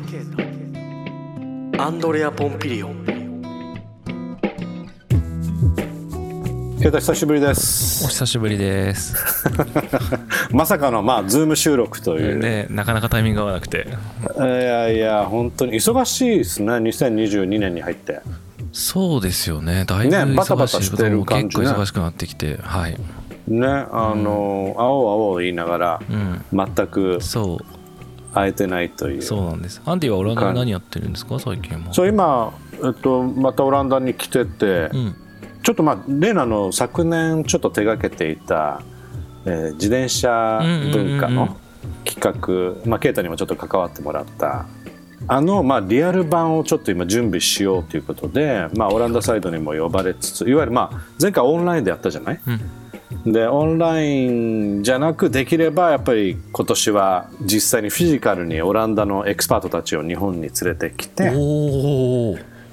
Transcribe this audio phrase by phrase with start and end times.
[1.77, 3.05] アンドレア・ポンピリオ
[6.81, 9.13] ケイタ久しぶりですお久しぶりです。
[10.49, 13.85] まさかのまあズーム収録という、ね、なかなかタイミング合わなくて。
[14.39, 18.21] いやいや本当に忙しいですね2022年に入って
[18.71, 19.85] そうですよね。
[19.85, 22.97] だいぶねバタバタしてる感じね結構忙しくなってきて、はい。
[23.47, 26.45] ねあの、青々言いながら、うん。
[26.51, 27.59] 全くそ
[28.33, 29.81] 会えてないというう、そうなんです。
[29.85, 31.93] アンディはオランダで何やってるんですか、最近も。
[31.93, 32.53] そう今、
[32.83, 35.15] えっと、またオランダに来てて、うん。
[35.63, 38.81] ちょっとまあレナの昨年ちょっと手がけていた、
[39.45, 40.59] えー自転車
[40.91, 41.57] 文化の
[42.05, 44.65] 企画、まあ、ケイタにもちょっと関わってもらった
[45.31, 52.39] あの、まあ、リアル版をちょっと今準備しようということで、まあ、オランダサイドにも呼ばれつついわゆる、まあ、前回オンラインでやったじゃない、
[53.25, 61.31] でオンラインじゃなくできればやっぱり今年は実際にフィジカルにオランダのエキスパートたちを日本に連れてきて。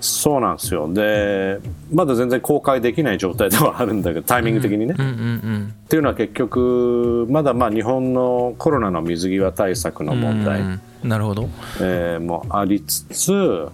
[0.00, 1.58] そうなんですよで
[1.92, 4.94] まだ全然公開できない状態ではあるんだけどタイミング的にね。
[4.94, 11.48] っていうのは結局まだまあ日本のコロナの水際対策の問題、うんなるほど。
[11.80, 13.68] えーもありつつ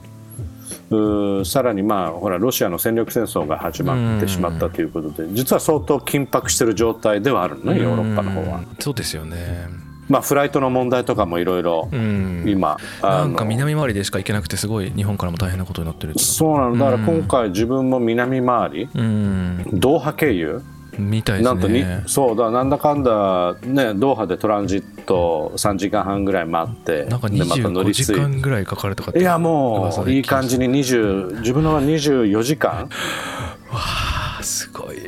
[1.44, 8.60] さらにまあほらロシアの戦力戦争が始まってしまったということで実は相当緊迫している状態ではあるのねヨーロッパの方はう。
[8.62, 9.83] んそうですよね。
[10.08, 12.44] まあフライトの問題とかもいろいろうん。
[12.46, 16.18] 今なんか南回りでしか行けなくて、すごい日本からも大変なことになってる。
[16.18, 19.64] そうなのだから今回自分も南回りうん。
[19.72, 20.62] ドーハ経由？
[20.98, 22.04] みたいでなんとにすね。
[22.06, 32.88] そうだなんだかんだねドーハでトランジット3時間半ぐらい待ってなんかでまた乗25時間ぐらいかかるとかいやもういい感じに20自分のは24時間？
[33.76, 34.03] あ
[34.44, 34.98] すごい。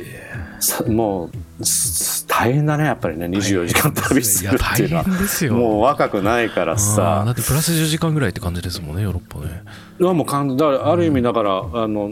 [0.59, 5.03] さもうす大変だねやっぱりね24時間旅するっていうのは。
[5.51, 9.63] もう若くないからあーださってプラス10時間ぐらいって感じですもんねヨーロッパね。
[9.99, 12.11] もうだある意味だから、あの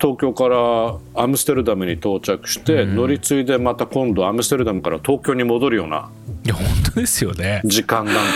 [0.00, 6.08] 東京からアムステルダムに到着して、乗り継いでまた今度アムステルダムから東京に戻るような
[6.44, 7.60] いや本当ですよね。
[7.64, 8.26] 時間なんだよ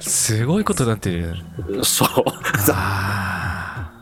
[0.00, 1.38] すごいことになってるね。
[1.82, 2.08] そう。
[2.72, 3.33] あ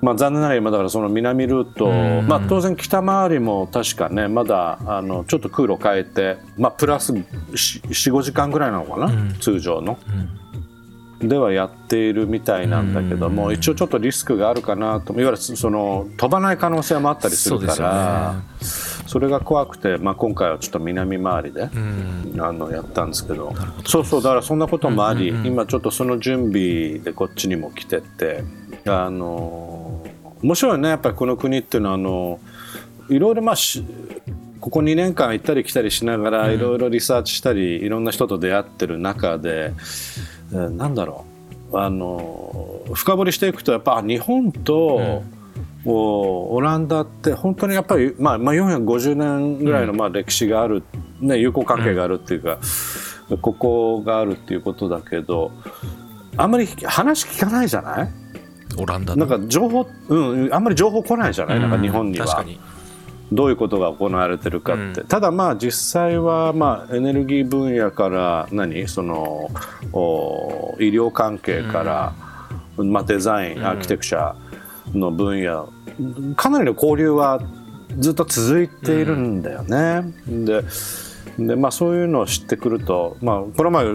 [0.03, 2.27] まあ、残念ながら今だからその南ルート、うん。
[2.27, 9.35] まあ、当然北回りも確かねまだあのちょっと空路変えて、まあ、プラス45時間ぐらいなのかな、うん。
[9.39, 9.99] 通常の、
[11.23, 11.29] ん。
[11.29, 13.55] ではやっているみたいなんだけども、うん。
[13.55, 18.43] 一応ちょっとリスクがあるかなといわゆるその飛ばない可能性もあったりするから
[19.07, 21.71] そ,、れが怖くて、まあ、今回はちょっと南回りで。
[21.73, 22.41] うん。
[22.41, 23.55] あのやったんですけど。
[23.87, 25.47] そうそうだからそんなこともあり、うんうんうん。
[25.47, 28.43] 今ちょっとその準備でこっちにも来てて
[28.87, 30.05] あの
[30.43, 30.89] 面白いね。
[30.89, 32.41] やっぱりこの国っていうのはあの
[33.09, 33.85] いろいろまあし
[34.61, 39.73] ここ2年間行ったり来たりしながらいろいろリサーチしたりいろんな人と出会ってる中で、
[40.53, 41.25] えーなんだろ
[41.73, 41.79] う。
[41.79, 45.23] あの深掘りしていくとやっぱあ日本と、
[45.87, 50.83] オランダって本当にやっぱり、まあ、まあ450年ぐらいのまあ歴史がある、
[51.21, 52.59] ね、友好関係があるっていうか、
[53.41, 55.51] ここがあるっていうことだけど
[56.37, 58.13] あんまり話聞かないじゃない？
[58.79, 62.27] オランダなんか情報、うん、あんまり情報来ないじゃない、なんか日本には。
[62.27, 62.61] 確かに。
[63.31, 65.07] どういうことが行われてるかって、うん。
[65.07, 68.87] ただまあ実際はまあエネルギー分野から何？
[68.89, 69.51] その
[69.95, 72.13] お医療関係から、
[72.77, 74.35] まあ、デザインアーキテクチャ
[74.93, 75.73] の分野。
[76.37, 77.41] かなりの交流は
[77.99, 80.13] ずっと続いているんだよね。
[80.27, 80.63] で
[81.39, 83.87] でまあ、そういうのを知ってくると、まあ、この前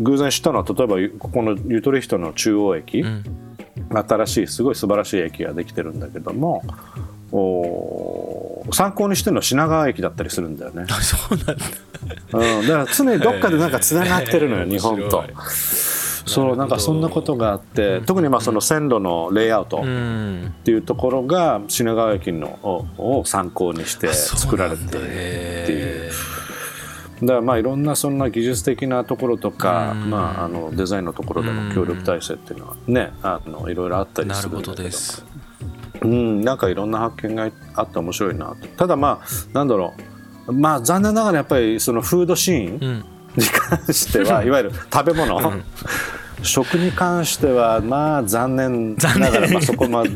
[0.00, 3.24] 偶然知ったのは例えばここのユトリヒトの中央駅、うん
[4.00, 6.62] 新しいすごい素晴らしい駅ができてるんだけども
[7.32, 11.54] お参考にしてるのは品川駅だったりするんだよね、あ そうなんだ。
[12.58, 15.24] うん、だから常にどっかでなんかつながってるのよ、日本と。
[16.26, 25.91] そうなんかそんなことがあって特にまあその線路のレイアウトうっんていうところが品川駅のをを参考にして作られてっていう。
[27.22, 30.10] へだからまあいろんなそんな技術的なところとか、うん。
[30.10, 35.24] まあ、あのデザインのところでの協力体制っていうのはね、あのいろいろあったりするんだけどどです。
[36.02, 38.66] うん、なんかいろんな発見があって面白いなと。
[38.76, 39.94] ただまあなんだろ
[40.46, 40.52] う。
[40.52, 43.04] まあ残念ながらやっぱりそのフードシーンうん。
[43.36, 45.40] に関しては、いわゆる食べ物、
[46.42, 50.10] 食に関してはまあ残念ながらまあそこまで、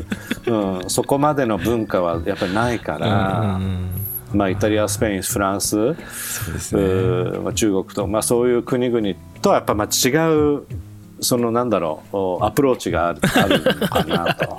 [0.45, 3.96] うん、そこまでの文化はやっぱりないから、うん
[4.33, 5.95] まあ、イタリアスペインフランス、ね
[7.53, 10.09] 中国と、まあ、そういう国々とはやっぱまあ違
[10.57, 10.65] う
[11.19, 14.57] そのなんだろうおアプローチがあるあるのかなと。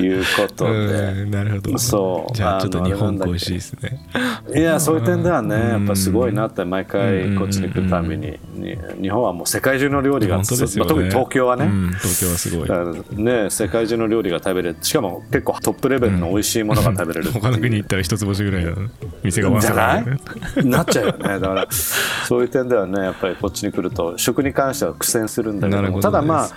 [0.00, 0.70] いうことで。
[0.70, 2.34] うんなるほどそう。
[2.34, 4.06] じゃあちょっと日本恋しいですね。
[4.54, 5.70] いやそういう点ではねうん。
[5.70, 13.22] やっぱすごいなって毎回こっちに来るたびにに日本はもう世界中の料理が特に東京はね、うん東京はすごい。
[13.22, 14.76] ね世界中の料理が食べれる。
[14.82, 18.76] しかも結構トップレベルの美味しいものが食べれる他の国行ったら一つ星ぐらいの
[19.22, 20.04] 店がわじゃない？
[20.62, 21.18] いなっちゃうよね。
[21.38, 26.50] だからそういう点ではねやっぱりこっちに来ると食に関しては苦戦するんだけど ただまあ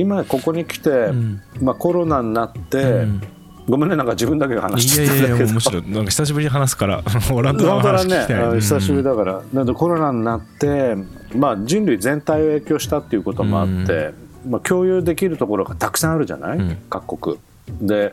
[0.00, 1.40] 今ここに来て、ん。
[1.60, 3.22] まあ、コロナになって、うん。
[3.68, 8.60] ごめんねなんか自分だけが話いしやいやいやてたんだけどむしろなんか久しぶりに話すからオランダの話聞きたい、あうん。
[8.60, 9.42] 久しぶりだから。
[9.52, 10.96] なんでコロナになって、
[11.36, 14.14] まあ、人類全体を影響したっていうこともあって、
[14.48, 16.78] まあ、共有できるところがたくさんあるじゃない、うん。
[16.88, 17.36] 各国。
[17.80, 18.12] で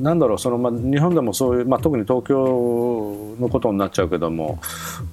[0.00, 4.60] なんだろうその、まあ、日本でもそういう、まあ、特に東京のことになっちゃうけども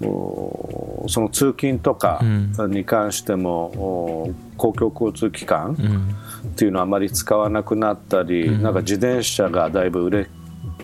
[0.02, 2.22] おその通勤とか
[2.70, 6.50] に関しても、お公共交通機関、うん。
[6.50, 10.28] っていうのはあまり使わなくなったり、なんか自転車がだいぶ売れ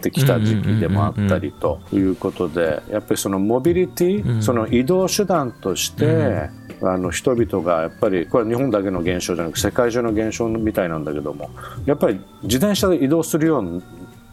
[0.02, 6.50] てきた時期でもあったりということでやっぱりそのモビリティ、その移動手段として、
[6.84, 11.52] あの人々がやっぱりこれは日本だけの現象じゃなく世界中の現象みたいなんだけども
[11.86, 13.82] やっぱり自転車で移動するよう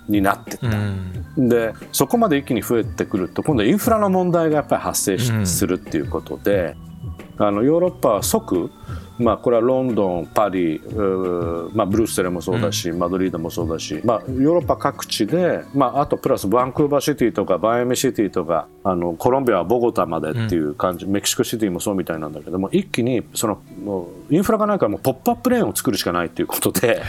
[0.09, 0.67] になってった。
[0.69, 1.49] うん。
[1.49, 6.75] でそこまで一気に増えてくると今度はインフラの問題がやっぱり発生するっていうことで
[7.37, 8.71] あのヨーロッパは即、
[9.19, 10.81] まあ、これはロンドンパリ、
[11.75, 27.03] まあ、ブルッセルもそうだし、マドリードもそうだし、まあ、ヨーロッパ各地で、まあ、あとプラスバンクーバーシティとかマイアミシティとかあのコロンビアはボゴタまでっていう感じ、メキシコシティもそうみたいなんだけども一気にそのもうインフラがないからもうポップアップレーンを作るしかないっていうことで。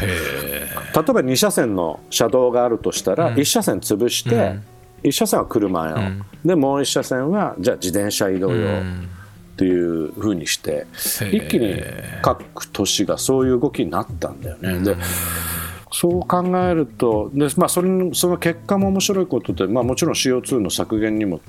[0.94, 4.60] 例えば2車線の車道があるとしたら、1車線潰して、
[5.04, 6.26] 1車線は車用、ん。
[6.44, 8.68] でもう1車線はじゃあ自転車移動用
[9.60, 10.88] っていうふうにして、
[11.26, 11.76] へ一気に
[12.22, 14.80] 各都市がそういう動きになったんだよね。
[14.80, 14.96] で
[15.92, 21.42] そう考えるとで、まあ、それのその結果も面白いことで、まあ、もちろん CO2 の削減にも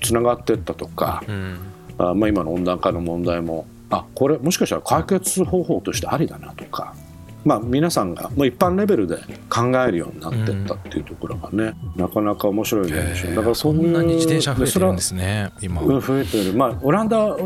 [0.00, 1.58] つながっていったとか、うん。
[1.98, 6.96] あまあ、今の温暖化の問題もあこれもしかしたら解決方法としてありだなとか、
[7.44, 9.16] まあ、皆さんがもう一般レベルで
[9.48, 15.82] 考えるようになっていったっていうところがね、なかなか面白い現象だからそんなに自転車増えてるんですすね今。
[15.82, 17.36] うん増えてる、まあ、オランダは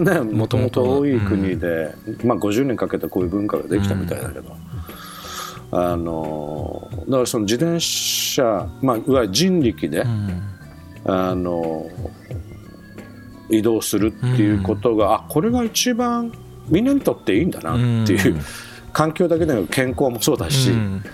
[0.00, 4.56] ねもともと多い国で、まあ、50年かけてこういう文化ができたみたいだけど、
[5.70, 10.42] あのだからその自転車、まあ、いわゆる人力で、うん。
[11.06, 11.90] あの
[13.50, 16.32] 移動するっていうことが、あこれが一番
[16.68, 18.40] みんなにとっていいんだなっていう、うん
[18.94, 21.04] 環境だけでなく健康もそうだし、うん。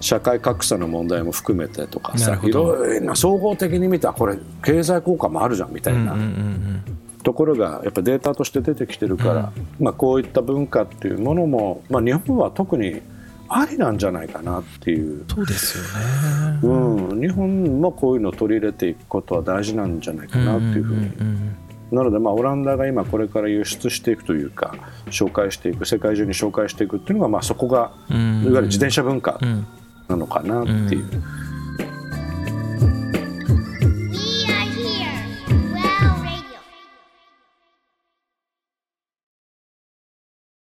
[0.00, 6.12] 社会格差の問題も含めてとかなさいろいろな総合的に見たらこれ経済効果もあるじゃんみたいな。
[6.12, 6.82] うんうん
[7.26, 13.02] ところがやっぱデータとして出てきてるから、まあ、こういった文化っていうものも、まあ、日本は特に
[13.48, 15.24] ありなんじゃないかなっていう。
[15.28, 16.60] そうですよね。
[16.62, 21.56] うん、日本もこういうのを取り入れていくことは大事なんじゃないかなっていうふうにん
[21.92, 24.74] なので、まあ、オランダが今これから輸出していくというか
[25.06, 28.42] 紹介していく世界中に紹介していくっていうのが、まあ、そこがうん。
[28.42, 29.66] いわゆる自転車文化うん。
[30.08, 31.22] なのかなっていう